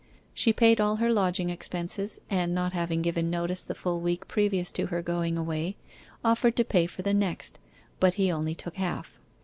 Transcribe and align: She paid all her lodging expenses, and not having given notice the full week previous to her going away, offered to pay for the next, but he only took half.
She 0.33 0.51
paid 0.51 0.81
all 0.81 0.95
her 0.95 1.13
lodging 1.13 1.51
expenses, 1.51 2.21
and 2.27 2.55
not 2.55 2.73
having 2.73 3.03
given 3.03 3.29
notice 3.29 3.63
the 3.63 3.75
full 3.75 4.01
week 4.01 4.27
previous 4.27 4.71
to 4.71 4.87
her 4.87 5.03
going 5.03 5.37
away, 5.37 5.75
offered 6.25 6.55
to 6.55 6.65
pay 6.65 6.87
for 6.87 7.03
the 7.03 7.13
next, 7.13 7.59
but 7.99 8.15
he 8.15 8.31
only 8.31 8.55
took 8.55 8.77
half. 8.77 9.19